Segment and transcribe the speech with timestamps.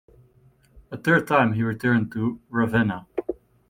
[0.89, 3.05] A third time he returned to Ravenna.